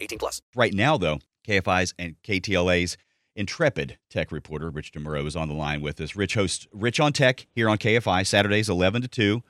18 0.00 0.18
plus. 0.18 0.42
Right 0.54 0.74
now, 0.74 0.96
though, 0.96 1.18
KFI's 1.46 1.94
and 1.98 2.16
KTLA's 2.22 2.96
intrepid 3.34 3.98
tech 4.10 4.32
reporter, 4.32 4.68
Rich 4.70 4.92
DeMuro, 4.92 5.26
is 5.26 5.36
on 5.36 5.48
the 5.48 5.54
line 5.54 5.80
with 5.80 6.00
us. 6.00 6.16
Rich 6.16 6.34
hosts 6.34 6.66
Rich 6.72 7.00
on 7.00 7.12
Tech 7.12 7.46
here 7.54 7.68
on 7.68 7.78
KFI, 7.78 8.26
Saturdays 8.26 8.68
11 8.68 9.02
to 9.02 9.08
2. 9.08 9.42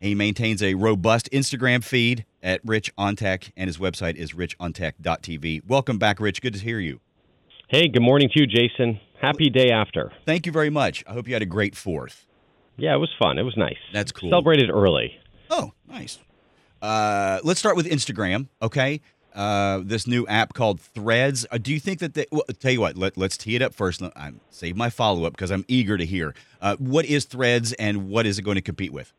He 0.00 0.14
maintains 0.14 0.62
a 0.62 0.74
robust 0.74 1.30
Instagram 1.32 1.82
feed 1.82 2.24
at 2.42 2.60
Rich 2.64 2.92
on 2.98 3.16
Tech, 3.16 3.52
and 3.56 3.68
his 3.68 3.78
website 3.78 4.16
is 4.16 4.32
richontech.tv. 4.32 5.66
Welcome 5.66 5.98
back, 5.98 6.20
Rich. 6.20 6.42
Good 6.42 6.54
to 6.54 6.60
hear 6.60 6.80
you. 6.80 7.00
Hey, 7.68 7.88
good 7.88 8.02
morning 8.02 8.28
to 8.34 8.40
you, 8.40 8.46
Jason. 8.46 9.00
Happy 9.20 9.48
day 9.48 9.70
after. 9.70 10.12
Thank 10.26 10.44
you 10.44 10.52
very 10.52 10.70
much. 10.70 11.02
I 11.06 11.12
hope 11.12 11.26
you 11.26 11.34
had 11.34 11.42
a 11.42 11.46
great 11.46 11.74
fourth. 11.74 12.26
Yeah, 12.76 12.94
it 12.94 12.98
was 12.98 13.10
fun. 13.18 13.38
It 13.38 13.42
was 13.42 13.56
nice. 13.56 13.78
That's 13.92 14.12
cool. 14.12 14.30
Celebrated 14.30 14.68
early. 14.70 15.12
Oh, 15.50 15.72
nice. 15.88 16.18
Uh, 16.82 17.40
let's 17.42 17.58
start 17.58 17.76
with 17.76 17.86
Instagram, 17.86 18.48
okay? 18.60 19.00
Uh, 19.34 19.80
this 19.84 20.06
new 20.06 20.26
app 20.28 20.54
called 20.54 20.80
Threads. 20.80 21.44
Uh, 21.50 21.58
do 21.58 21.72
you 21.72 21.80
think 21.80 21.98
that 21.98 22.14
they, 22.14 22.26
well, 22.30 22.44
tell 22.60 22.70
you 22.70 22.80
what, 22.80 22.96
let, 22.96 23.18
us 23.18 23.36
tee 23.36 23.56
it 23.56 23.62
up 23.62 23.74
first. 23.74 24.00
I 24.02 24.32
save 24.50 24.76
my 24.76 24.90
follow 24.90 25.24
up 25.24 25.32
because 25.32 25.50
I'm 25.50 25.64
eager 25.66 25.96
to 25.96 26.06
hear. 26.06 26.34
Uh, 26.60 26.76
what 26.76 27.04
is 27.04 27.24
Threads 27.24 27.72
and 27.72 28.08
what 28.08 28.26
is 28.26 28.38
it 28.38 28.42
going 28.42 28.54
to 28.56 28.62
compete 28.62 28.92
with? 28.92 29.12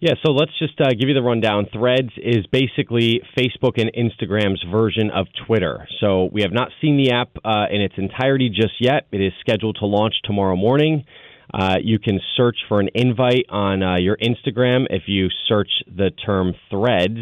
Yeah, 0.00 0.14
so 0.22 0.32
let's 0.32 0.52
just 0.58 0.78
uh, 0.82 0.90
give 0.90 1.08
you 1.08 1.14
the 1.14 1.22
rundown. 1.22 1.66
Threads 1.72 2.10
is 2.18 2.46
basically 2.52 3.22
Facebook 3.38 3.80
and 3.80 3.90
Instagram's 3.94 4.62
version 4.70 5.10
of 5.10 5.28
Twitter. 5.46 5.88
So 5.98 6.28
we 6.30 6.42
have 6.42 6.52
not 6.52 6.68
seen 6.82 6.98
the 6.98 7.12
app 7.12 7.30
uh, 7.42 7.66
in 7.70 7.80
its 7.80 7.94
entirety 7.96 8.50
just 8.50 8.74
yet. 8.80 9.06
It 9.12 9.22
is 9.22 9.32
scheduled 9.40 9.76
to 9.80 9.86
launch 9.86 10.14
tomorrow 10.24 10.56
morning. 10.56 11.06
Uh, 11.54 11.76
you 11.82 11.98
can 11.98 12.20
search 12.36 12.58
for 12.68 12.80
an 12.80 12.90
invite 12.94 13.46
on 13.48 13.82
uh, 13.82 13.96
your 13.96 14.18
Instagram 14.18 14.86
if 14.90 15.04
you 15.06 15.28
search 15.48 15.70
the 15.86 16.10
term 16.10 16.52
Threads. 16.68 17.20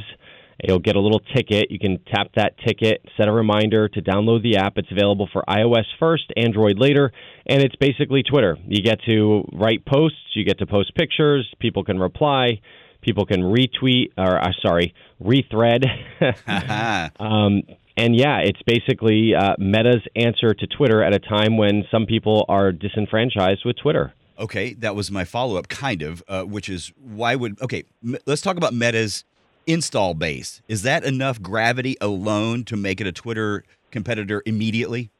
You'll 0.63 0.79
get 0.79 0.97
a 0.97 1.01
little 1.01 1.21
ticket. 1.35 1.71
You 1.71 1.79
can 1.79 1.99
tap 2.15 2.29
that 2.37 2.55
ticket, 2.67 3.05
set 3.17 3.29
a 3.29 3.33
reminder 3.33 3.89
to 3.89 4.01
download 4.01 4.43
the 4.43 4.57
app. 4.57 4.79
It's 4.79 4.91
available 4.93 5.29
for 5.33 5.43
iOS 5.49 5.85
first, 5.99 6.33
Android 6.37 6.79
later, 6.79 7.13
and 7.47 7.63
it's 7.63 7.75
basically 7.77 8.23
Twitter. 8.23 8.57
You 8.67 8.83
get 8.83 9.01
to 9.07 9.49
write 9.53 9.85
posts, 9.85 10.19
you 10.35 10.45
get 10.45 10.59
to 10.61 10.67
post 10.67 10.95
pictures, 10.95 11.53
people 11.59 11.83
can 11.83 11.99
reply, 11.99 12.61
people 13.01 13.27
can 13.27 13.43
retweet, 13.43 14.13
or 14.17 14.39
uh, 14.39 14.53
sorry, 14.65 14.95
rethread. 15.21 15.85
um, 17.21 17.63
and 17.97 18.17
yeah, 18.17 18.39
it's 18.39 18.63
basically 18.63 19.35
uh, 19.35 19.55
Meta's 19.59 20.03
answer 20.17 20.55
to 20.55 20.67
Twitter 20.67 21.03
at 21.03 21.13
a 21.13 21.19
time 21.19 21.57
when 21.57 21.85
some 21.91 22.07
people 22.07 22.45
are 22.49 22.73
disenfranchised 22.73 23.65
with 23.65 23.77
Twitter. 23.77 24.15
Okay, 24.39 24.73
that 24.75 24.97
was 24.97 25.11
my 25.11 25.25
follow 25.25 25.57
up, 25.57 25.69
kind 25.69 26.03
of, 26.03 26.23
uh, 26.27 26.43
which 26.43 26.69
is 26.69 26.93
why 26.99 27.35
would 27.37 27.61
okay? 27.61 27.85
M- 28.03 28.17
let's 28.27 28.41
talk 28.41 28.57
about 28.57 28.73
Meta's 28.73 29.25
install 29.67 30.15
base. 30.15 30.63
Is 30.69 30.83
that 30.83 31.05
enough 31.05 31.41
gravity 31.41 31.97
alone 32.01 32.65
to 32.65 32.77
make 32.77 33.01
it 33.01 33.07
a 33.07 33.13
Twitter 33.13 33.65
competitor 33.91 34.43
immediately? 34.47 35.11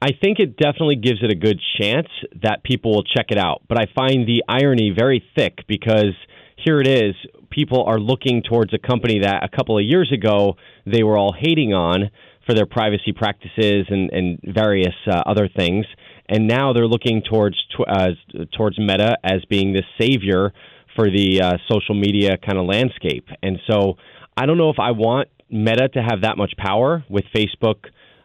I 0.00 0.10
think 0.12 0.38
it 0.38 0.56
definitely 0.56 0.96
gives 0.96 1.22
it 1.22 1.30
a 1.30 1.34
good 1.34 1.58
chance 1.80 2.08
that 2.42 2.62
people 2.62 2.94
will 2.94 3.04
check 3.04 3.26
it 3.30 3.38
out. 3.38 3.62
But 3.66 3.78
I 3.78 3.86
find 3.94 4.28
the 4.28 4.42
irony 4.46 4.94
very 4.96 5.24
thick 5.34 5.60
because 5.66 6.14
here 6.56 6.80
it 6.80 6.86
is. 6.86 7.14
People 7.50 7.84
are 7.84 7.98
looking 7.98 8.42
towards 8.42 8.74
a 8.74 8.78
company 8.78 9.20
that 9.20 9.42
a 9.42 9.56
couple 9.56 9.78
of 9.78 9.84
years 9.84 10.12
ago 10.12 10.56
they 10.84 11.02
were 11.02 11.16
all 11.16 11.32
hating 11.32 11.72
on 11.72 12.10
for 12.44 12.54
their 12.54 12.66
privacy 12.66 13.12
practices 13.12 13.86
and, 13.88 14.10
and 14.10 14.38
various 14.44 14.94
uh, 15.10 15.22
other 15.26 15.48
things. 15.48 15.86
And 16.28 16.46
now 16.46 16.72
they're 16.72 16.86
looking 16.86 17.22
towards 17.22 17.56
uh, 17.86 18.10
towards 18.56 18.78
Meta 18.78 19.16
as 19.24 19.44
being 19.48 19.72
the 19.72 19.82
savior 19.98 20.52
for 20.96 21.08
the 21.10 21.40
uh, 21.42 21.52
social 21.70 21.94
media 21.94 22.36
kind 22.44 22.58
of 22.58 22.66
landscape. 22.66 23.28
And 23.42 23.58
so 23.70 23.96
I 24.36 24.46
don't 24.46 24.58
know 24.58 24.70
if 24.70 24.80
I 24.80 24.90
want 24.90 25.28
Meta 25.50 25.88
to 25.90 26.02
have 26.02 26.22
that 26.22 26.36
much 26.36 26.54
power 26.58 27.04
with 27.08 27.24
Facebook, 27.34 27.76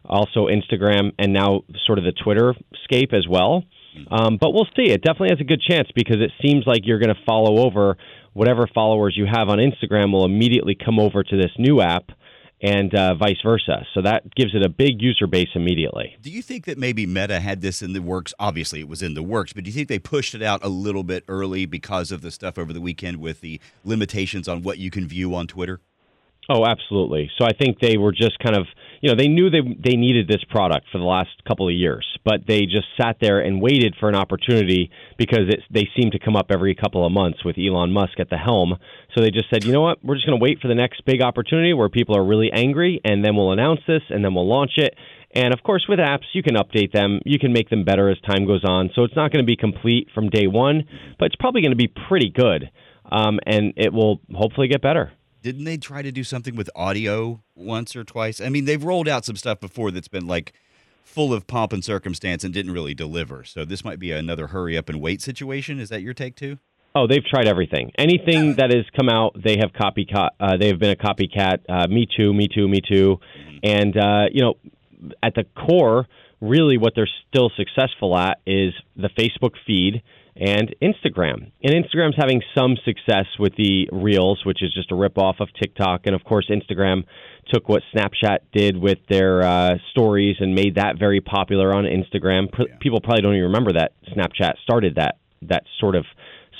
also 0.04 0.48
Instagram, 0.48 1.12
and 1.18 1.32
now 1.32 1.62
sort 1.86 1.98
of 1.98 2.04
the 2.04 2.12
Twitter 2.12 2.54
scape 2.84 3.12
as 3.12 3.26
well. 3.28 3.62
Um, 4.10 4.38
but 4.40 4.52
we'll 4.52 4.68
see. 4.74 4.90
It 4.90 5.02
definitely 5.02 5.28
has 5.30 5.40
a 5.40 5.44
good 5.44 5.60
chance 5.60 5.88
because 5.94 6.16
it 6.16 6.32
seems 6.44 6.64
like 6.66 6.80
you're 6.84 6.98
going 6.98 7.14
to 7.14 7.24
follow 7.26 7.64
over 7.66 7.96
whatever 8.32 8.66
followers 8.74 9.14
you 9.16 9.26
have 9.30 9.48
on 9.48 9.58
Instagram 9.58 10.12
will 10.12 10.24
immediately 10.24 10.74
come 10.74 10.98
over 10.98 11.22
to 11.22 11.36
this 11.36 11.50
new 11.58 11.80
app 11.82 12.10
and 12.62 12.94
uh, 12.94 13.14
vice 13.14 13.38
versa. 13.42 13.84
So 13.92 14.02
that 14.02 14.34
gives 14.34 14.54
it 14.54 14.64
a 14.64 14.68
big 14.68 15.02
user 15.02 15.26
base 15.26 15.48
immediately. 15.54 16.16
Do 16.22 16.30
you 16.30 16.42
think 16.42 16.64
that 16.66 16.78
maybe 16.78 17.06
Meta 17.06 17.40
had 17.40 17.60
this 17.60 17.82
in 17.82 17.92
the 17.92 18.00
works? 18.00 18.32
Obviously, 18.38 18.80
it 18.80 18.88
was 18.88 19.02
in 19.02 19.14
the 19.14 19.22
works, 19.22 19.52
but 19.52 19.64
do 19.64 19.70
you 19.70 19.74
think 19.74 19.88
they 19.88 19.98
pushed 19.98 20.34
it 20.34 20.42
out 20.42 20.64
a 20.64 20.68
little 20.68 21.02
bit 21.02 21.24
early 21.26 21.66
because 21.66 22.12
of 22.12 22.22
the 22.22 22.30
stuff 22.30 22.56
over 22.56 22.72
the 22.72 22.80
weekend 22.80 23.18
with 23.18 23.40
the 23.40 23.60
limitations 23.84 24.46
on 24.46 24.62
what 24.62 24.78
you 24.78 24.90
can 24.90 25.06
view 25.08 25.34
on 25.34 25.46
Twitter? 25.46 25.80
Oh, 26.48 26.66
absolutely. 26.66 27.30
So 27.38 27.44
I 27.44 27.52
think 27.52 27.78
they 27.78 27.96
were 27.96 28.10
just 28.10 28.36
kind 28.40 28.56
of, 28.56 28.66
you 29.00 29.08
know, 29.08 29.14
they 29.16 29.28
knew 29.28 29.48
they 29.48 29.60
they 29.60 29.96
needed 29.96 30.26
this 30.26 30.42
product 30.50 30.86
for 30.90 30.98
the 30.98 31.04
last 31.04 31.30
couple 31.46 31.68
of 31.68 31.74
years, 31.74 32.04
but 32.24 32.40
they 32.48 32.62
just 32.62 32.86
sat 33.00 33.18
there 33.20 33.38
and 33.38 33.62
waited 33.62 33.94
for 33.98 34.08
an 34.08 34.16
opportunity 34.16 34.90
because 35.16 35.48
it, 35.48 35.60
they 35.70 35.88
seem 35.96 36.10
to 36.10 36.18
come 36.18 36.34
up 36.34 36.46
every 36.50 36.74
couple 36.74 37.06
of 37.06 37.12
months 37.12 37.44
with 37.44 37.56
Elon 37.58 37.92
Musk 37.92 38.18
at 38.18 38.28
the 38.28 38.36
helm. 38.36 38.76
So 39.14 39.22
they 39.22 39.30
just 39.30 39.50
said, 39.50 39.62
you 39.62 39.72
know 39.72 39.82
what, 39.82 40.04
we're 40.04 40.16
just 40.16 40.26
going 40.26 40.38
to 40.38 40.42
wait 40.42 40.58
for 40.60 40.66
the 40.66 40.74
next 40.74 41.04
big 41.04 41.22
opportunity 41.22 41.74
where 41.74 41.88
people 41.88 42.16
are 42.16 42.24
really 42.24 42.50
angry, 42.52 43.00
and 43.04 43.24
then 43.24 43.36
we'll 43.36 43.52
announce 43.52 43.80
this, 43.86 44.02
and 44.10 44.24
then 44.24 44.34
we'll 44.34 44.48
launch 44.48 44.72
it. 44.78 44.94
And 45.34 45.54
of 45.54 45.62
course, 45.62 45.86
with 45.88 46.00
apps, 46.00 46.26
you 46.32 46.42
can 46.42 46.56
update 46.56 46.92
them, 46.92 47.20
you 47.24 47.38
can 47.38 47.52
make 47.52 47.70
them 47.70 47.84
better 47.84 48.10
as 48.10 48.18
time 48.20 48.46
goes 48.46 48.64
on. 48.64 48.90
So 48.94 49.04
it's 49.04 49.16
not 49.16 49.32
going 49.32 49.44
to 49.44 49.46
be 49.46 49.56
complete 49.56 50.08
from 50.12 50.28
day 50.28 50.48
one, 50.48 50.84
but 51.20 51.26
it's 51.26 51.36
probably 51.36 51.60
going 51.62 51.70
to 51.70 51.76
be 51.76 51.92
pretty 52.08 52.30
good, 52.30 52.68
um, 53.10 53.38
and 53.46 53.74
it 53.76 53.92
will 53.92 54.20
hopefully 54.34 54.66
get 54.66 54.82
better 54.82 55.12
didn't 55.42 55.64
they 55.64 55.76
try 55.76 56.02
to 56.02 56.12
do 56.12 56.24
something 56.24 56.54
with 56.54 56.70
audio 56.74 57.42
once 57.54 57.96
or 57.96 58.04
twice? 58.04 58.40
I 58.40 58.48
mean, 58.48 58.64
they've 58.64 58.82
rolled 58.82 59.08
out 59.08 59.24
some 59.24 59.36
stuff 59.36 59.60
before 59.60 59.90
that's 59.90 60.08
been 60.08 60.26
like 60.26 60.52
full 61.04 61.34
of 61.34 61.46
pomp 61.46 61.72
and 61.72 61.84
circumstance 61.84 62.44
and 62.44 62.54
didn't 62.54 62.72
really 62.72 62.94
deliver. 62.94 63.44
So 63.44 63.64
this 63.64 63.84
might 63.84 63.98
be 63.98 64.12
another 64.12 64.48
hurry 64.48 64.78
up 64.78 64.88
and 64.88 65.00
wait 65.00 65.20
situation. 65.20 65.80
Is 65.80 65.88
that 65.88 66.00
your 66.02 66.14
take 66.14 66.36
too? 66.36 66.58
Oh, 66.94 67.06
they've 67.06 67.24
tried 67.24 67.48
everything. 67.48 67.90
Anything 67.98 68.54
that 68.56 68.70
has 68.72 68.84
come 68.96 69.08
out, 69.08 69.34
they 69.42 69.56
have 69.58 69.72
copycat. 69.72 70.30
Uh, 70.38 70.56
they 70.58 70.68
have 70.68 70.78
been 70.78 70.90
a 70.90 70.96
copycat. 70.96 71.60
Uh, 71.68 71.86
me 71.88 72.06
too. 72.16 72.32
Me 72.32 72.48
too. 72.48 72.68
Me 72.68 72.80
too. 72.80 73.18
Mm-hmm. 73.38 73.58
And 73.64 73.96
uh, 73.96 74.24
you 74.30 74.42
know, 74.42 74.54
at 75.22 75.34
the 75.34 75.44
core, 75.56 76.06
really, 76.40 76.78
what 76.78 76.92
they're 76.94 77.08
still 77.28 77.50
successful 77.56 78.16
at 78.16 78.40
is 78.46 78.74
the 78.94 79.08
Facebook 79.18 79.54
feed 79.66 80.02
and 80.36 80.74
Instagram. 80.80 81.52
And 81.62 81.74
Instagram's 81.74 82.16
having 82.16 82.42
some 82.54 82.76
success 82.84 83.26
with 83.38 83.54
the 83.56 83.88
Reels, 83.92 84.44
which 84.44 84.62
is 84.62 84.72
just 84.72 84.90
a 84.90 84.94
ripoff 84.94 85.40
of 85.40 85.48
TikTok. 85.60 86.02
And 86.06 86.14
of 86.14 86.24
course, 86.24 86.50
Instagram 86.50 87.04
took 87.52 87.68
what 87.68 87.82
Snapchat 87.94 88.38
did 88.52 88.76
with 88.76 88.98
their 89.08 89.42
uh, 89.42 89.70
stories 89.90 90.36
and 90.40 90.54
made 90.54 90.76
that 90.76 90.98
very 90.98 91.20
popular 91.20 91.74
on 91.74 91.84
Instagram. 91.84 92.46
yeah. 92.58 92.76
People 92.80 93.00
probably 93.00 93.22
don't 93.22 93.34
even 93.34 93.48
remember 93.48 93.72
that 93.74 93.92
Snapchat 94.16 94.54
started 94.62 94.94
that 94.96 95.18
that 95.42 95.64
sort 95.80 95.96
of 95.96 96.04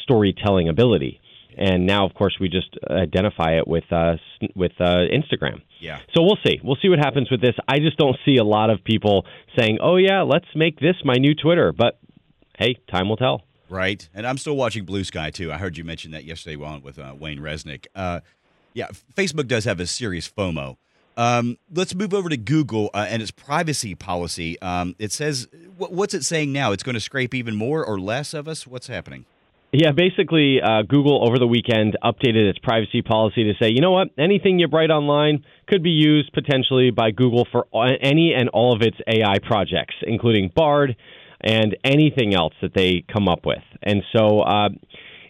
storytelling 0.03 0.69
ability. 0.69 1.21
And 1.57 1.87
now, 1.87 2.07
of 2.07 2.15
course, 2.15 2.37
we 2.41 2.49
just 2.49 2.75
identify 2.91 3.59
it 3.59 3.69
with 3.69 3.85
uh, 3.91 4.17
with 4.55 4.73
uh, 4.81 5.07
Instagram. 5.13 5.61
Yeah. 5.81 5.99
So 6.15 6.23
we'll 6.23 6.39
see. 6.45 6.61
We'll 6.65 6.79
see 6.81 6.89
what 6.89 6.99
happens 6.99 7.31
with 7.31 7.43
this. 7.43 7.55
I 7.69 7.79
just 7.79 7.99
don't 7.99 8.17
see 8.25 8.39
a 8.39 8.45
lot 8.45 8.71
of 8.71 8.83
people 8.85 9.27
saying, 9.59 9.79
"Oh 9.83 9.97
yeah, 9.97 10.23
let's 10.23 10.47
make 10.55 10.81
this 10.81 10.97
my 11.05 11.15
new 11.15 11.35
Twitter." 11.35 11.73
But 11.73 11.99
hey, 12.59 12.77
time 12.91 13.09
will 13.09 13.19
tell. 13.19 13.43
Right. 13.73 14.07
And 14.13 14.27
I'm 14.27 14.37
still 14.37 14.55
watching 14.55 14.85
Blue 14.85 15.03
Sky, 15.03 15.31
too. 15.31 15.51
I 15.51 15.57
heard 15.57 15.79
you 15.79 15.85
mention 15.85 16.11
that 16.11 16.25
yesterday 16.25 16.57
with 16.57 16.99
uh, 16.99 17.15
Wayne 17.19 17.39
Resnick. 17.39 17.87
Uh, 17.95 18.21
yeah, 18.75 18.89
Facebook 19.15 19.49
does 19.49 19.65
have 19.65 19.81
a 19.81 19.87
serious 19.87 20.29
FOMO. 20.29 20.77
Um, 21.17 21.57
let's 21.75 21.95
move 21.95 22.13
over 22.13 22.29
to 22.29 22.37
Google 22.37 22.91
uh, 22.93 23.07
and 23.09 23.23
its 23.23 23.31
privacy 23.31 23.95
policy. 23.95 24.61
Um, 24.61 24.95
it 24.99 25.11
says, 25.11 25.49
what's 25.79 26.13
it 26.13 26.23
saying 26.23 26.53
now? 26.53 26.73
It's 26.73 26.83
going 26.83 26.97
to 26.97 27.01
scrape 27.01 27.35
even 27.35 27.57
more 27.57 27.83
or 27.83 27.99
less 27.99 28.35
of 28.35 28.47
us? 28.47 28.67
What's 28.67 28.89
happening? 28.89 29.25
Yeah, 29.73 29.93
basically, 29.93 30.61
uh, 30.63 30.83
Google 30.83 31.27
over 31.27 31.39
the 31.39 31.47
weekend 31.47 31.97
updated 32.05 32.51
its 32.51 32.59
privacy 32.59 33.01
policy 33.01 33.45
to 33.45 33.55
say, 33.59 33.71
you 33.71 33.81
know 33.81 33.93
what, 33.93 34.09
anything 34.19 34.59
you 34.59 34.67
write 34.67 34.91
online 34.91 35.47
could 35.67 35.83
be 35.83 35.91
used 35.91 36.31
potentially 36.35 36.91
by 36.91 37.11
Google 37.11 37.47
for 37.51 37.67
any 37.75 38.35
and 38.35 38.51
all 38.51 38.77
of 38.77 38.83
its 38.83 38.99
AI 39.07 39.39
projects, 39.39 39.95
including 40.03 40.53
Bard 40.55 40.95
and 41.43 41.77
anything 41.85 42.35
else 42.35 42.55
that 42.63 42.75
they 42.75 43.05
come 43.13 43.29
up 43.29 43.45
with. 43.45 43.63
And 43.83 44.03
so 44.15 44.41
uh, 44.41 44.69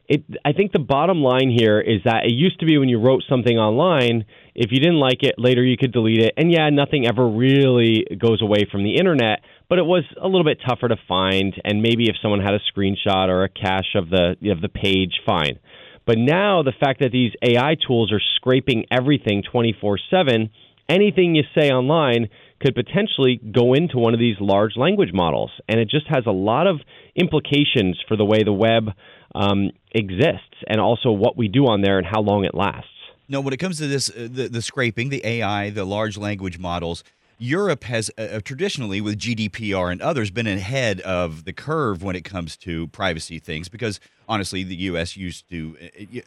it, 0.09 0.25
I 0.45 0.53
think 0.53 0.73
the 0.73 0.79
bottom 0.79 1.23
line 1.23 1.51
here 1.51 1.81
is 1.81 2.01
that 2.05 2.25
it 2.25 2.33
used 2.33 2.61
to 2.61 2.67
be 2.67 2.77
when 2.77 2.89
you 2.89 3.01
wrote 3.01 3.23
something 3.29 3.57
online, 3.57 4.27
if 4.55 4.71
you 4.71 4.79
didn't 4.79 5.01
like 5.01 5.23
it, 5.23 5.37
later 5.39 5.65
you 5.65 5.77
could 5.79 5.93
delete 5.93 6.21
it. 6.21 6.35
And 6.37 6.53
yeah, 6.53 6.69
nothing 6.71 7.07
ever 7.07 7.27
really 7.27 8.05
goes 8.19 8.43
away 8.43 8.67
from 8.71 8.85
the 8.85 8.97
internet, 8.97 9.41
but 9.69 9.79
it 9.79 9.87
was 9.87 10.05
a 10.21 10.27
little 10.27 10.45
bit 10.45 10.59
tougher 10.69 10.89
to 10.89 10.97
find. 11.09 11.55
And 11.65 11.81
maybe 11.81 12.11
if 12.11 12.17
someone 12.21 12.41
had 12.41 12.55
a 12.55 12.61
screenshot 12.71 13.29
or 13.29 13.45
a 13.45 13.49
cache 13.49 13.95
of 13.95 14.11
the 14.11 14.37
of 14.51 14.61
the 14.61 14.69
page, 14.69 15.21
fine. 15.25 15.59
But 16.05 16.19
now 16.19 16.63
the 16.63 16.73
fact 16.79 17.01
that 17.01 17.13
these 17.13 17.33
AI 17.43 17.77
tools 17.87 18.13
are 18.13 18.21
scraping 18.37 18.87
everything 18.91 19.43
24 19.51 19.99
7, 20.11 20.51
anything 20.93 21.35
you 21.35 21.43
say 21.55 21.71
online 21.71 22.29
could 22.61 22.75
potentially 22.75 23.41
go 23.53 23.75
into 23.75 23.99
one 23.99 24.15
of 24.15 24.21
these 24.21 24.37
large 24.41 24.77
language 24.77 25.11
models. 25.13 25.51
And 25.69 25.81
it 25.81 25.91
just 25.91 26.07
has 26.09 26.25
a 26.27 26.33
lot 26.33 26.67
of 26.67 26.81
implications 27.17 28.01
for 28.07 28.17
the 28.17 28.25
way 28.25 28.45
the 28.45 28.53
web 28.53 28.91
um, 29.35 29.71
exists 29.93 30.57
and 30.69 30.81
also 30.81 31.11
what 31.11 31.37
we 31.37 31.49
do 31.49 31.67
on 31.67 31.81
there 31.81 31.99
and 31.99 32.07
how 32.07 32.21
long 32.21 32.45
it 32.45 32.55
lasts. 32.55 32.89
No, 33.29 33.41
when 33.41 33.53
it 33.53 33.59
comes 33.59 33.79
to 33.79 33.87
this, 33.87 34.11
uh, 34.11 34.29
the, 34.31 34.49
the 34.49 34.63
scraping, 34.63 35.09
the 35.09 35.27
AI, 35.27 35.71
the 35.71 35.85
large 35.85 36.17
language 36.17 36.59
models, 36.59 37.03
Europe 37.39 37.85
has 37.85 38.09
uh, 38.17 38.23
uh 38.23 38.41
traditionally, 38.41 39.01
with 39.01 39.19
GDPR 39.19 39.91
and 39.91 40.01
others, 40.01 40.31
been 40.31 40.47
ahead 40.47 41.01
of 41.01 41.45
the 41.45 41.53
curve 41.53 42.03
when 42.03 42.15
it 42.15 42.25
comes 42.25 42.57
to 42.59 42.87
privacy 42.89 43.41
things 43.41 43.69
because 43.69 43.99
honestly, 44.29 44.63
the 44.63 44.77
U.S. 44.77 45.17
used 45.17 45.49
to 45.51 45.77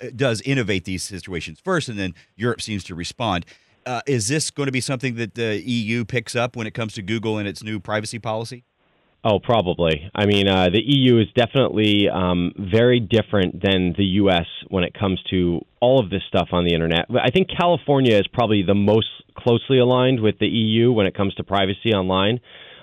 uh, 0.01 0.07
does 0.15 0.41
innovate 0.41 0.83
these 0.85 1.03
situations 1.03 1.59
first, 1.59 1.87
and 1.87 1.97
then 1.97 2.13
Europe 2.35 2.61
seems 2.61 2.83
to 2.85 2.95
respond. 2.95 3.45
Uh, 3.85 4.01
is 4.07 4.27
this 4.27 4.49
going 4.49 4.65
to 4.65 4.71
be 4.71 4.81
something 4.81 5.15
that 5.15 5.35
the 5.35 5.61
EU 5.61 6.05
picks 6.05 6.35
up 6.35 6.55
when 6.55 6.65
it 6.65 6.73
comes 6.73 6.93
to 6.93 7.01
Google 7.01 7.37
and 7.37 7.47
its 7.47 7.63
new 7.63 7.79
privacy 7.79 8.19
policy? 8.19 8.63
Oh, 9.27 9.39
probably. 9.39 10.09
I 10.13 10.27
mean, 10.27 10.47
uh, 10.47 10.69
the 10.69 10.81
EU 10.83 11.19
is 11.19 11.27
definitely 11.35 12.07
um, 12.07 12.51
very 12.57 12.99
different 12.99 13.59
than 13.59 13.95
the 13.97 14.05
U.S. 14.21 14.45
when 14.67 14.83
it 14.83 14.93
comes 14.93 15.19
to 15.31 15.61
all 15.79 15.99
of 15.99 16.11
this 16.11 16.21
stuff 16.27 16.49
on 16.51 16.63
the 16.63 16.75
internet. 16.75 17.05
I 17.09 17.31
think 17.31 17.47
California 17.49 18.15
is 18.15 18.27
probably 18.27 18.61
the 18.61 18.75
most 18.75 19.07
closely 19.35 19.79
aligned 19.79 20.19
with 20.19 20.37
the 20.39 20.47
EU 20.47 20.91
when 20.91 21.07
it 21.07 21.15
comes 21.15 21.33
to 21.35 21.43
privacy 21.43 21.91
online. 21.91 22.39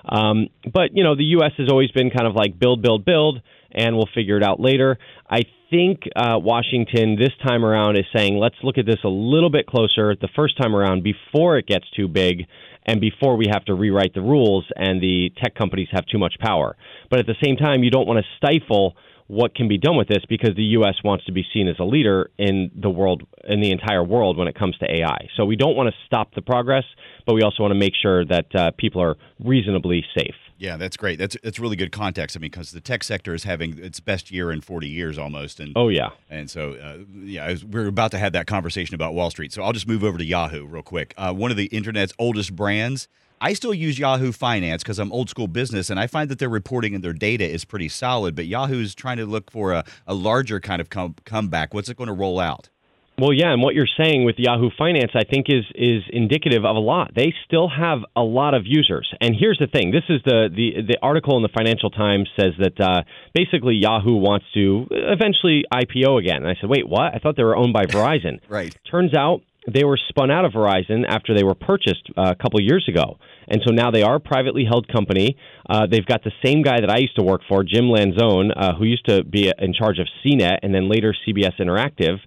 Um, 0.09 0.49
but 0.73 0.91
you 0.95 1.05
know, 1.05 1.15
the 1.15 1.31
U.S. 1.37 1.53
has 1.59 1.69
always 1.71 1.93
been 1.93 2.11
kind 2.11 2.27
of 2.27 2.35
like 2.35 2.59
build, 2.59 2.83
build, 2.83 3.05
build, 3.05 3.41
and 3.73 3.97
we'll 3.97 4.09
figure 4.15 4.37
it 4.37 4.43
out 4.43 4.61
later. 4.61 4.99
I 5.29 5.43
think 5.71 6.03
uh, 6.15 6.39
Washington 6.39 7.17
this 7.17 7.33
time 7.47 7.65
around 7.65 7.97
is 7.97 8.05
saying 8.15 8.37
let's 8.37 8.57
look 8.63 8.79
at 8.79 8.87
this 8.87 8.99
a 9.05 9.09
little 9.09 9.51
bit 9.51 9.67
closer 9.67 10.15
the 10.15 10.29
first 10.37 10.61
time 10.61 10.77
around 10.77 11.03
before 11.03 11.59
it 11.59 11.67
gets 11.67 11.87
too 11.97 12.09
big 12.09 12.47
and 12.85 13.01
before 13.01 13.37
we 13.37 13.47
have 13.51 13.65
to 13.65 13.75
rewrite 13.75 14.15
the 14.15 14.21
rules 14.21 14.67
and 14.77 15.01
the 15.03 15.31
tech 15.43 15.55
companies 15.55 15.89
have 15.93 16.05
too 16.07 16.19
much 16.19 16.35
power. 16.41 16.77
But 17.11 17.21
at 17.21 17.27
the 17.27 17.37
same 17.43 17.57
time, 17.57 17.83
you 17.83 17.91
don't 17.91 18.07
want 18.07 18.25
to 18.25 18.27
stifle 18.37 18.97
what 19.29 19.55
can 19.55 19.67
be 19.69 19.79
done 19.79 19.97
with 19.97 20.09
this 20.09 20.23
because 20.29 20.55
the 20.57 20.77
U.S. 20.77 20.97
wants 21.03 21.25
to 21.25 21.33
be 21.33 21.45
seen 21.55 21.69
as 21.69 21.77
a 21.79 21.85
leader 21.85 22.31
in 22.39 22.71
the 22.75 22.91
world, 22.91 23.23
in 23.49 23.63
the 23.63 23.71
entire 23.71 24.05
world 24.05 24.37
when 24.37 24.49
it 24.49 24.59
comes 24.59 24.77
to 24.79 24.85
AI. 24.85 25.29
So 25.37 25.47
we 25.47 25.57
don't 25.57 25.75
want 25.75 25.89
to 25.89 25.95
stop 26.07 26.35
the 26.35 26.43
progress, 26.43 26.85
but 27.27 27.35
we 27.35 27.43
also 27.43 27.63
want 27.63 27.73
to 27.73 27.79
make 27.79 27.95
sure 28.01 28.27
that 28.27 28.55
uh, 28.55 28.71
people 28.77 29.01
are 29.01 29.17
reasonably 29.43 30.05
safe. 30.15 30.35
Yeah, 30.59 30.77
that's 30.77 30.97
great. 30.97 31.19
That's 31.19 31.37
that's 31.43 31.59
really 31.59 31.77
good 31.77 31.93
context. 31.93 32.37
I 32.37 32.41
mean, 32.41 32.51
because 32.51 32.71
the 32.73 32.81
tech 32.81 33.03
sector 33.05 33.35
is 33.35 33.45
having 33.45 33.79
its 33.79 34.01
best 34.01 34.31
year 34.31 34.53
in 34.53 34.61
40 34.61 34.89
years 34.89 35.19
almost. 35.19 35.61
And 35.61 35.73
oh 35.77 35.89
yeah, 35.89 36.11
and 36.31 36.51
so 36.51 36.75
uh, 36.75 36.99
yeah, 37.25 37.49
was, 37.49 37.65
we're 37.65 37.87
about 37.87 38.11
to 38.13 38.19
have 38.19 38.33
that 38.33 38.47
conversation 38.47 38.95
about 38.95 39.15
Wall 39.15 39.31
Street. 39.31 39.53
So 39.53 39.63
I'll 39.63 39.73
just 39.73 39.89
move 39.89 40.05
over 40.05 40.19
to 40.19 40.25
Yahoo 40.25 40.67
real 40.67 40.83
quick. 40.83 41.15
Uh, 41.17 41.33
one 41.33 41.51
of 41.51 41.57
the 41.57 41.67
internet's 41.67 42.13
oldest 42.19 42.55
brands. 42.55 43.09
I 43.41 43.55
still 43.55 43.75
use 43.75 43.99
Yahoo 43.99 44.31
Finance 44.31 44.85
because 44.85 45.01
I'm 45.01 45.11
old 45.11 45.29
school 45.29 45.49
business, 45.49 45.91
and 45.91 45.99
I 45.99 46.07
find 46.07 46.29
that 46.29 46.39
their 46.39 46.49
reporting 46.49 46.95
and 46.95 47.03
their 47.03 47.13
data 47.13 47.45
is 47.45 47.65
pretty 47.65 47.89
solid. 47.89 48.37
But 48.37 48.47
Yahoo's 48.47 48.95
trying 48.95 49.17
to 49.17 49.27
look 49.27 49.51
for 49.51 49.73
a, 49.73 49.85
a 50.07 50.15
larger 50.15 50.61
kind 50.61 50.81
of 50.81 50.91
com- 50.91 51.17
comeback. 51.25 51.75
What's 51.75 51.89
it 51.89 51.97
going 51.97 52.07
to 52.07 52.15
roll 52.15 52.39
out? 52.39 52.69
Well, 53.19 53.33
yeah, 53.33 53.53
and 53.53 53.63
what 53.63 53.75
you're 53.75 53.87
saying 53.99 54.25
with 54.25 54.37
Yahoo 54.39 54.71
Finance, 54.77 55.13
I 55.15 55.25
think, 55.25 55.47
is 55.49 55.65
is 55.75 56.03
indicative 56.11 56.65
of 56.65 56.77
a 56.77 56.81
lot. 56.81 57.13
They 57.15 57.35
still 57.47 57.69
have 57.69 57.99
a 58.17 58.23
lot 58.23 58.55
of 58.55 58.63
users, 58.65 59.13
and 59.21 59.35
here's 59.39 59.59
the 59.59 59.67
thing: 59.67 59.91
this 59.91 60.05
is 60.09 60.21
the 60.25 60.49
the 60.49 60.83
the 60.89 60.99
article 61.03 61.37
in 61.37 61.43
the 61.43 61.51
Financial 61.55 61.91
Times 61.91 62.29
says 62.39 62.53
that 62.59 62.81
uh, 62.81 63.03
basically 63.35 63.75
Yahoo 63.75 64.17
wants 64.17 64.47
to 64.55 64.87
eventually 64.91 65.65
IPO 65.73 66.21
again. 66.21 66.37
And 66.37 66.49
I 66.49 66.55
said, 66.61 66.71
wait, 66.71 66.89
what? 66.89 67.15
I 67.15 67.19
thought 67.19 67.37
they 67.37 67.45
were 67.45 67.57
owned 67.57 67.73
by 67.73 67.85
Verizon. 67.87 68.41
right. 68.49 68.75
Turns 68.91 69.15
out 69.15 69.43
they 69.73 69.85
were 69.85 69.99
spun 70.09 70.31
out 70.31 70.45
of 70.45 70.53
Verizon 70.53 71.05
after 71.07 71.35
they 71.35 71.45
were 71.45 71.55
purchased 71.55 72.11
uh, 72.17 72.33
a 72.33 72.35
couple 72.35 72.61
years 72.61 72.87
ago. 72.89 73.19
And 73.47 73.61
so 73.67 73.73
now 73.73 73.91
they 73.91 74.03
are 74.03 74.17
a 74.17 74.21
privately 74.21 74.65
held 74.65 74.89
company. 74.89 75.37
Uh, 75.69 75.87
they've 75.87 76.07
got 76.07 76.25
the 76.25 76.33
same 76.45 76.63
guy 76.63 76.81
that 76.81 76.91
I 76.91 76.99
used 76.99 77.17
to 77.17 77.23
work 77.23 77.43
for, 77.49 77.63
Jim 77.63 77.85
Lanzone, 77.85 78.51
uh, 78.57 78.75
who 78.75 78.85
used 78.85 79.07
to 79.07 79.23
be 79.23 79.53
in 79.57 79.73
charge 79.73 79.99
of 79.99 80.09
CNET 80.25 80.59
and 80.63 80.75
then 80.75 80.89
later 80.89 81.15
CBS 81.27 81.61
Interactive. 81.61 82.19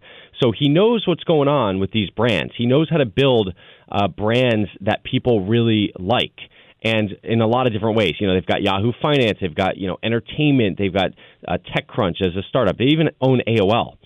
So 0.42 0.52
he 0.58 0.70
knows 0.70 1.08
what's 1.08 1.24
going 1.24 1.48
on 1.48 1.80
with 1.80 1.92
these 1.92 2.10
brands. 2.10 2.54
He 2.58 2.66
knows 2.66 2.90
how 2.90 2.98
to 2.98 3.06
build 3.06 3.54
uh, 3.90 4.08
brands 4.08 4.70
that 4.82 5.04
people 5.04 5.46
really 5.46 5.94
like. 5.98 6.38
And 6.84 7.18
in 7.24 7.42
a 7.42 7.48
lot 7.48 7.66
of 7.66 7.74
different 7.74 7.98
ways, 7.98 8.14
you 8.20 8.28
know, 8.28 8.36
they've 8.36 8.46
got 8.46 8.62
Yahoo 8.62 8.92
Finance, 9.02 9.40
they've 9.42 9.56
got 9.56 9.78
you 9.78 9.88
know 9.88 9.98
entertainment, 10.04 10.78
they've 10.78 10.94
got 10.94 11.12
uh, 11.48 11.58
TechCrunch 11.58 12.22
as 12.22 12.36
a 12.36 12.44
startup, 12.48 12.78
they 12.78 12.86
even 12.86 13.10
own 13.22 13.42
AOL. 13.48 13.98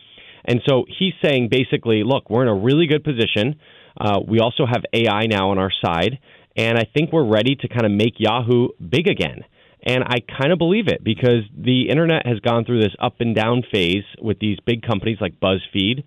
And 0.45 0.61
so 0.67 0.85
he's 0.87 1.13
saying 1.21 1.49
basically, 1.51 2.03
look, 2.03 2.29
we're 2.29 2.43
in 2.43 2.47
a 2.47 2.55
really 2.55 2.87
good 2.87 3.03
position. 3.03 3.59
Uh, 3.99 4.19
we 4.25 4.39
also 4.39 4.65
have 4.65 4.83
AI 4.93 5.25
now 5.25 5.49
on 5.51 5.59
our 5.59 5.71
side, 5.83 6.19
and 6.55 6.77
I 6.77 6.85
think 6.85 7.11
we're 7.11 7.27
ready 7.27 7.55
to 7.55 7.67
kind 7.67 7.85
of 7.85 7.91
make 7.91 8.13
Yahoo 8.17 8.69
big 8.79 9.07
again. 9.07 9.43
And 9.83 10.03
I 10.03 10.19
kind 10.19 10.51
of 10.51 10.59
believe 10.59 10.87
it 10.87 11.03
because 11.03 11.43
the 11.57 11.89
internet 11.89 12.25
has 12.25 12.39
gone 12.39 12.65
through 12.65 12.81
this 12.81 12.95
up 12.99 13.15
and 13.19 13.33
down 13.33 13.63
phase 13.71 14.03
with 14.21 14.39
these 14.39 14.57
big 14.65 14.81
companies 14.81 15.17
like 15.21 15.39
BuzzFeed 15.39 16.03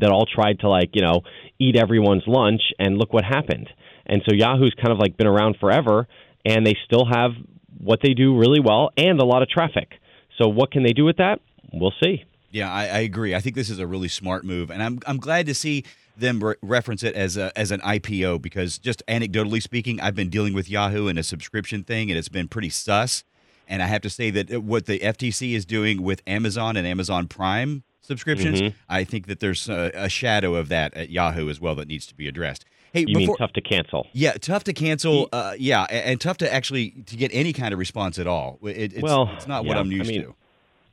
that 0.00 0.10
all 0.10 0.26
tried 0.26 0.60
to 0.60 0.68
like, 0.68 0.90
you 0.94 1.02
know, 1.02 1.20
eat 1.58 1.76
everyone's 1.76 2.24
lunch 2.26 2.62
and 2.78 2.96
look 2.96 3.12
what 3.12 3.24
happened. 3.24 3.68
And 4.06 4.22
so 4.28 4.34
Yahoo's 4.34 4.74
kind 4.74 4.92
of 4.92 4.98
like 4.98 5.16
been 5.16 5.26
around 5.26 5.56
forever 5.60 6.06
and 6.44 6.66
they 6.66 6.76
still 6.86 7.04
have 7.04 7.32
what 7.78 8.00
they 8.02 8.14
do 8.14 8.36
really 8.36 8.60
well 8.60 8.90
and 8.96 9.20
a 9.20 9.24
lot 9.24 9.42
of 9.42 9.48
traffic. 9.48 9.92
So 10.38 10.48
what 10.48 10.70
can 10.70 10.82
they 10.82 10.92
do 10.92 11.04
with 11.04 11.18
that? 11.18 11.40
We'll 11.72 11.94
see. 12.02 12.24
Yeah, 12.50 12.72
I, 12.72 12.84
I 12.84 12.98
agree. 13.00 13.34
I 13.34 13.40
think 13.40 13.54
this 13.54 13.68
is 13.68 13.78
a 13.78 13.86
really 13.86 14.08
smart 14.08 14.44
move, 14.44 14.70
and 14.70 14.82
I'm 14.82 15.00
I'm 15.06 15.18
glad 15.18 15.46
to 15.46 15.54
see 15.54 15.84
them 16.16 16.42
re- 16.42 16.54
reference 16.62 17.02
it 17.02 17.14
as 17.14 17.36
a 17.36 17.56
as 17.58 17.70
an 17.70 17.80
IPO 17.80 18.42
because 18.42 18.78
just 18.78 19.02
anecdotally 19.06 19.62
speaking, 19.62 20.00
I've 20.00 20.14
been 20.14 20.30
dealing 20.30 20.54
with 20.54 20.68
Yahoo 20.68 21.08
and 21.08 21.18
a 21.18 21.22
subscription 21.22 21.84
thing, 21.84 22.10
and 22.10 22.18
it's 22.18 22.28
been 22.28 22.48
pretty 22.48 22.70
sus. 22.70 23.24
And 23.68 23.82
I 23.82 23.86
have 23.86 24.02
to 24.02 24.10
say 24.10 24.30
that 24.30 24.62
what 24.62 24.86
the 24.86 25.00
FTC 25.00 25.54
is 25.54 25.64
doing 25.64 26.02
with 26.02 26.22
Amazon 26.26 26.76
and 26.76 26.86
Amazon 26.86 27.26
Prime 27.26 27.82
subscriptions, 28.00 28.60
mm-hmm. 28.60 28.76
I 28.88 29.04
think 29.04 29.26
that 29.26 29.40
there's 29.40 29.68
a, 29.68 29.90
a, 29.94 30.08
shadow 30.08 30.54
of 30.54 30.68
that 30.68 30.94
at 30.94 31.10
Yahoo 31.10 31.48
as 31.48 31.60
well 31.60 31.74
that 31.74 31.88
needs 31.88 32.06
to 32.06 32.14
be 32.14 32.28
addressed. 32.28 32.64
Hey, 32.92 33.00
you 33.00 33.06
before, 33.08 33.20
mean 33.20 33.36
tough 33.38 33.52
to 33.54 33.60
cancel? 33.60 34.06
Yeah, 34.12 34.32
tough 34.34 34.62
to 34.64 34.72
cancel. 34.72 35.28
Uh, 35.32 35.54
yeah, 35.58 35.86
and, 35.90 36.04
and, 36.04 36.20
tough 36.20 36.38
to 36.38 36.52
actually 36.52 36.90
to 37.06 37.16
get 37.16 37.30
any 37.34 37.52
kind 37.52 37.72
of 37.72 37.80
response 37.80 38.20
at 38.20 38.28
all. 38.28 38.58
It, 38.62 38.94
it's, 38.94 39.02
well, 39.02 39.30
it's 39.34 39.48
not 39.48 39.64
yeah, 39.64 39.68
what 39.68 39.76
I'm 39.76 39.90
used 39.90 40.10
I 40.10 40.12
mean, 40.12 40.22
to. 40.22 40.34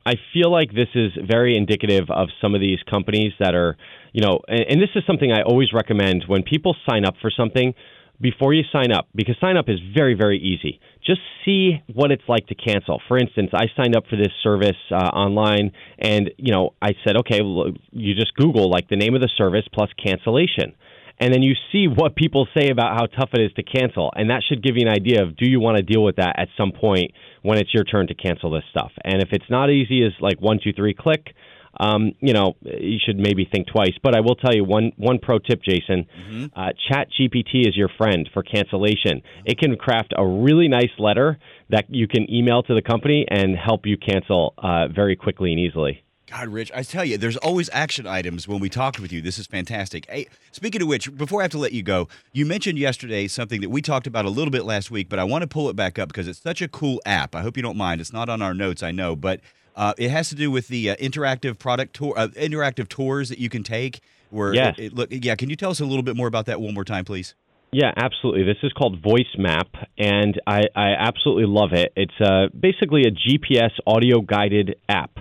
I 0.06 0.16
feel 0.34 0.52
like 0.52 0.74
this 0.74 0.90
is 0.96 1.12
very 1.26 1.56
indicative 1.56 2.10
of 2.10 2.30
some 2.42 2.56
of 2.56 2.62
these 2.62 2.80
companies 2.90 3.32
that 3.40 3.56
are, 3.56 3.78
you 4.12 4.22
know, 4.22 4.42
and, 4.48 4.66
and 4.70 4.82
this 4.82 4.90
is 4.96 5.04
something 5.08 5.32
I 5.32 5.44
always 5.44 5.72
recommend 5.74 6.26
when 6.28 6.44
people 6.44 6.76
sign 6.90 7.06
up 7.06 7.16
for 7.22 7.32
something 7.32 7.74
before 8.22 8.54
you 8.54 8.64
sign 8.72 8.92
up 8.92 9.08
because 9.16 9.36
sign 9.42 9.58
up 9.58 9.68
is 9.68 9.80
very 9.96 10.14
very 10.14 10.40
easy. 10.40 10.80
Just 11.06 11.20
see 11.44 11.82
what 11.94 12.12
it's 12.12 12.24
like 12.28 12.48
to 12.48 12.56
cancel. 12.56 13.02
For 13.08 13.18
instance 13.18 13.52
i 13.54 13.66
signed 13.76 13.96
up 13.96 14.06
for 14.10 14.16
this 14.16 14.32
service 14.42 14.78
uh, 14.92 14.96
online 14.96 15.72
and 16.00 16.32
you 16.38 16.54
know 16.54 16.74
i 16.82 16.94
said 17.06 17.18
okay 17.18 17.42
well, 17.42 17.72
you 17.92 18.14
just 18.16 18.36
google 18.36 18.70
like 18.70 18.88
the 18.90 18.96
name 18.96 19.16
of 19.16 19.22
the 19.22 19.30
service 19.38 19.66
plus 19.74 19.90
cancellation 20.04 20.74
and 21.20 21.34
then 21.34 21.42
you 21.42 21.54
see 21.72 21.88
what 21.88 22.16
people 22.16 22.48
say 22.58 22.70
about 22.70 22.94
how 22.94 23.06
tough 23.06 23.30
it 23.34 23.42
is 23.42 23.52
to 23.54 23.64
cancel 23.64 24.12
and 24.16 24.30
that 24.30 24.44
should 24.48 24.64
give 24.64 24.76
you 24.76 24.88
an 24.88 24.94
idea 24.94 25.24
of 25.24 25.36
do 25.38 25.50
you 25.50 25.60
want 25.60 25.78
to 25.78 25.84
deal 25.84 26.04
with 26.04 26.16
that 26.18 26.36
at 26.38 26.48
some 26.58 26.72
point 26.72 27.12
when 27.42 27.58
it's 27.58 27.74
your 27.74 27.84
turn 27.84 28.08
to 28.08 28.14
cancel 28.14 28.52
this 28.52 28.64
stuff 28.70 28.92
and 29.04 29.22
if 29.22 29.30
it's 29.32 29.50
not 29.50 29.70
easy 29.70 30.04
as 30.04 30.12
like 30.22 30.40
one 30.42 30.60
two 30.64 30.74
three 30.74 30.94
click 30.94 31.34
um, 31.80 32.12
you 32.20 32.34
know, 32.34 32.56
you 32.62 33.00
should 33.04 33.18
maybe 33.18 33.48
think 33.52 33.68
twice. 33.68 33.94
But 34.02 34.16
I 34.16 34.22
will 34.22 34.36
tell 34.36 34.54
you 34.54 34.64
one 34.64 34.92
one 34.98 35.20
pro 35.20 35.40
tip, 35.40 35.62
Jason. 35.64 36.06
Mm-hmm. 36.06 36.46
Uh, 36.56 36.70
Chat 36.88 37.08
GPT 37.20 37.68
is 37.68 37.76
your 37.76 37.90
friend 37.98 38.30
for 38.34 38.44
cancellation. 38.44 39.22
It 39.46 39.58
can 39.58 39.76
craft 39.76 40.14
a 40.16 40.26
really 40.26 40.68
nice 40.68 40.92
letter 41.00 41.40
that 41.70 41.86
you 41.90 42.08
can 42.08 42.32
email 42.32 42.62
to 42.64 42.76
the 42.76 42.82
company 42.82 43.26
and 43.28 43.58
help 43.58 43.86
you 43.86 43.98
cancel 43.98 44.54
uh, 44.58 44.88
very 44.94 45.16
quickly 45.16 45.52
and 45.52 45.60
easily. 45.60 46.03
God, 46.28 46.48
Rich, 46.48 46.72
I 46.74 46.84
tell 46.84 47.04
you, 47.04 47.18
there's 47.18 47.36
always 47.38 47.70
action 47.74 48.08
items 48.08 48.48
when 48.48 48.60
we 48.60 48.70
talk 48.70 48.98
with 48.98 49.12
you. 49.12 49.22
This 49.22 49.38
is 49.38 49.46
fantastic. 49.46 50.10
Hey, 50.10 50.28
speaking 50.52 50.82
of 50.82 50.88
which, 50.88 51.16
before 51.16 51.42
I 51.42 51.44
have 51.44 51.52
to 51.52 51.58
let 51.58 51.74
you 51.74 51.84
go, 51.84 52.08
you 52.32 52.46
mentioned 52.46 52.80
yesterday 52.80 53.28
something 53.28 53.60
that 53.60 53.70
we 53.70 53.82
talked 53.82 54.08
about 54.08 54.24
a 54.24 54.30
little 54.30 54.52
bit 54.52 54.64
last 54.64 54.90
week, 54.90 55.10
but 55.10 55.20
I 55.20 55.26
want 55.26 55.42
to 55.42 55.48
pull 55.48 55.70
it 55.70 55.76
back 55.76 56.00
up 56.00 56.08
because 56.08 56.28
it's 56.28 56.40
such 56.40 56.62
a 56.62 56.70
cool 56.70 57.02
app. 57.06 57.36
I 57.36 57.42
hope 57.42 57.58
you 57.58 57.64
don't 57.64 57.78
mind. 57.78 58.00
It's 58.00 58.14
not 58.14 58.30
on 58.30 58.42
our 58.42 58.54
notes, 58.54 58.82
I 58.82 58.92
know, 58.92 59.18
but 59.18 59.42
uh, 59.76 59.94
it 59.98 60.12
has 60.12 60.30
to 60.30 60.36
do 60.36 60.50
with 60.50 60.70
the 60.70 60.92
uh, 60.92 60.96
interactive 60.96 61.60
product 61.60 61.96
tour, 61.96 62.14
uh, 62.16 62.28
interactive 62.30 62.88
tours 62.88 63.28
that 63.30 63.40
you 63.40 63.50
can 63.50 63.64
take. 63.64 64.00
Where 64.30 64.54
yes. 64.54 64.76
It, 64.78 64.86
it, 64.86 64.94
look, 64.94 65.10
yeah. 65.12 65.36
Can 65.36 65.50
you 65.50 65.56
tell 65.56 65.72
us 65.72 65.80
a 65.80 65.86
little 65.86 66.04
bit 66.04 66.16
more 66.16 66.28
about 66.28 66.46
that 66.48 66.60
one 66.60 66.74
more 66.74 66.86
time, 66.86 67.06
please? 67.06 67.36
Yeah, 67.72 67.92
absolutely. 67.98 68.44
This 68.44 68.58
is 68.64 68.72
called 68.74 69.02
VoiceMap, 69.02 69.66
and 69.98 70.40
I, 70.46 70.62
I 70.76 70.92
absolutely 70.98 71.46
love 71.48 71.74
it. 71.74 71.92
It's 71.96 72.14
uh, 72.22 72.48
basically 72.58 73.04
a 73.04 73.12
GPS 73.12 73.72
audio 73.86 74.22
guided 74.22 74.76
app. 74.88 75.20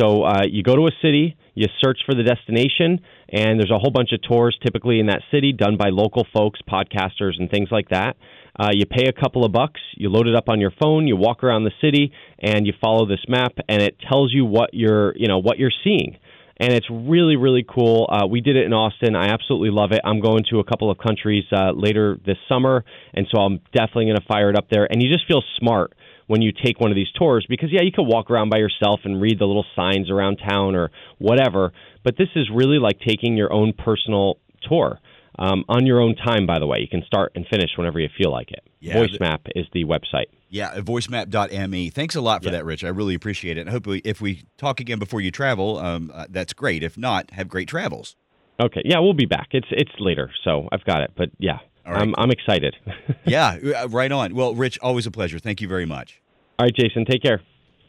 So 0.00 0.24
uh, 0.24 0.42
you 0.50 0.62
go 0.62 0.74
to 0.74 0.86
a 0.86 0.90
city, 1.02 1.36
you 1.54 1.66
search 1.82 1.98
for 2.04 2.14
the 2.14 2.22
destination, 2.22 3.00
and 3.28 3.60
there's 3.60 3.70
a 3.70 3.78
whole 3.78 3.92
bunch 3.92 4.10
of 4.12 4.20
tours 4.22 4.58
typically 4.64 4.98
in 4.98 5.06
that 5.06 5.20
city 5.30 5.52
done 5.52 5.76
by 5.76 5.90
local 5.90 6.26
folks, 6.34 6.60
podcasters, 6.68 7.38
and 7.38 7.50
things 7.50 7.68
like 7.70 7.90
that. 7.90 8.16
Uh, 8.58 8.70
you 8.72 8.86
pay 8.86 9.06
a 9.06 9.12
couple 9.12 9.44
of 9.44 9.52
bucks, 9.52 9.80
you 9.96 10.08
load 10.08 10.26
it 10.26 10.34
up 10.34 10.48
on 10.48 10.60
your 10.60 10.72
phone, 10.80 11.06
you 11.06 11.16
walk 11.16 11.42
around 11.42 11.64
the 11.64 11.72
city, 11.80 12.12
and 12.38 12.66
you 12.66 12.72
follow 12.80 13.06
this 13.06 13.24
map, 13.28 13.52
and 13.68 13.82
it 13.82 13.96
tells 14.08 14.32
you 14.32 14.44
what 14.44 14.70
you're, 14.72 15.16
you 15.16 15.26
know, 15.26 15.38
what 15.38 15.58
you're 15.58 15.72
seeing. 15.82 16.16
And 16.58 16.72
it's 16.72 16.86
really, 16.88 17.34
really 17.34 17.64
cool. 17.68 18.08
Uh, 18.08 18.26
we 18.28 18.40
did 18.40 18.56
it 18.56 18.64
in 18.64 18.72
Austin. 18.72 19.16
I 19.16 19.26
absolutely 19.30 19.70
love 19.70 19.90
it. 19.90 20.00
I'm 20.04 20.20
going 20.20 20.44
to 20.50 20.60
a 20.60 20.64
couple 20.64 20.88
of 20.88 20.98
countries 20.98 21.44
uh, 21.52 21.72
later 21.74 22.16
this 22.24 22.36
summer, 22.48 22.84
and 23.12 23.26
so 23.34 23.40
I'm 23.42 23.58
definitely 23.72 24.06
going 24.06 24.20
to 24.20 24.26
fire 24.26 24.50
it 24.50 24.56
up 24.56 24.68
there. 24.70 24.86
And 24.88 25.02
you 25.02 25.12
just 25.12 25.26
feel 25.26 25.42
smart 25.58 25.96
when 26.26 26.42
you 26.42 26.52
take 26.52 26.80
one 26.80 26.90
of 26.90 26.96
these 26.96 27.10
tours 27.18 27.44
because 27.48 27.70
yeah, 27.72 27.82
you 27.82 27.92
can 27.92 28.06
walk 28.06 28.30
around 28.30 28.48
by 28.48 28.58
yourself 28.58 29.00
and 29.04 29.20
read 29.20 29.38
the 29.38 29.44
little 29.46 29.66
signs 29.76 30.10
around 30.10 30.36
town 30.36 30.74
or 30.74 30.90
whatever, 31.18 31.72
but 32.02 32.16
this 32.16 32.28
is 32.34 32.48
really 32.52 32.78
like 32.78 32.98
taking 33.06 33.36
your 33.36 33.52
own 33.52 33.72
personal 33.72 34.38
tour. 34.68 34.98
Um, 35.36 35.64
on 35.68 35.84
your 35.84 36.00
own 36.00 36.14
time, 36.14 36.46
by 36.46 36.60
the 36.60 36.66
way. 36.68 36.78
You 36.78 36.86
can 36.86 37.02
start 37.04 37.32
and 37.34 37.44
finish 37.50 37.70
whenever 37.76 37.98
you 37.98 38.08
feel 38.16 38.30
like 38.30 38.52
it. 38.52 38.62
Yeah, 38.78 38.94
VoiceMap 38.94 39.40
is 39.56 39.66
the 39.72 39.84
website. 39.84 40.26
Yeah, 40.48 40.76
voicemap.me. 40.76 41.90
Thanks 41.90 42.14
a 42.14 42.20
lot 42.20 42.42
for 42.42 42.50
Yeah. 42.50 42.58
that, 42.58 42.64
Rich. 42.64 42.84
I 42.84 42.88
really 42.88 43.14
appreciate 43.16 43.58
it. 43.58 43.62
And 43.62 43.70
hopefully, 43.70 44.00
if 44.04 44.20
we 44.20 44.42
talk 44.58 44.78
again 44.78 45.00
before 45.00 45.20
you 45.20 45.32
travel, 45.32 45.78
um, 45.78 46.12
uh, 46.14 46.26
that's 46.30 46.52
great. 46.52 46.84
If 46.84 46.96
not, 46.96 47.32
have 47.32 47.48
great 47.48 47.66
travels. 47.66 48.14
Okay, 48.60 48.82
yeah, 48.84 49.00
we'll 49.00 49.12
be 49.14 49.26
back. 49.26 49.48
It's 49.50 49.66
it's 49.72 49.90
later, 49.98 50.30
so 50.44 50.68
I've 50.70 50.84
got 50.84 51.02
it. 51.02 51.10
But 51.16 51.30
yeah, 51.38 51.58
right. 51.92 52.02
I'm 52.02 52.14
I'm 52.16 52.30
excited. 52.30 52.76
yeah, 53.26 53.58
uh, 53.76 53.88
right 53.88 54.10
on. 54.10 54.34
Well, 54.34 54.54
Rich, 54.54 54.78
always 54.80 55.06
a 55.06 55.10
pleasure. 55.10 55.38
Thank 55.38 55.60
you 55.60 55.68
very 55.68 55.86
much. 55.86 56.20
All 56.58 56.66
right, 56.66 56.74
Jason, 56.74 57.04
take 57.04 57.22
care. 57.22 57.40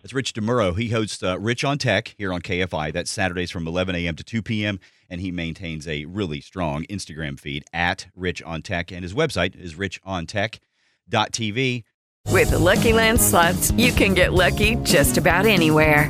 That's 0.02 0.14
Rich 0.14 0.34
DeMuro. 0.34 0.78
He 0.78 0.90
hosts 0.90 1.24
uh, 1.24 1.40
Rich 1.40 1.64
on 1.64 1.80
Tech 1.80 2.14
here 2.18 2.32
on 2.32 2.42
KFI. 2.42 2.94
That's 2.94 3.10
Saturdays 3.10 3.50
from 3.50 3.68
11 3.68 3.96
a.m. 3.96 4.16
to 4.16 4.24
2 4.24 4.44
p.m. 4.44 4.80
And 5.10 5.20
he 5.20 5.32
maintains 5.32 5.88
a 5.88 6.06
really 6.06 6.42
strong 6.42 6.84
Instagram 6.84 7.40
feed 7.40 7.66
at 7.74 8.08
Rich 8.16 8.44
on 8.44 8.62
Tech. 8.62 8.92
And 8.92 9.02
his 9.02 9.16
website 9.16 9.56
is 9.56 9.74
richontech.tv. 9.74 11.84
With 12.32 12.50
the 12.50 12.60
Lucky 12.60 12.94
Land 12.94 13.22
slots, 13.22 13.72
you 13.72 13.92
can 13.92 14.14
get 14.14 14.34
lucky 14.34 14.76
just 14.84 15.18
about 15.18 15.46
anywhere. 15.46 16.10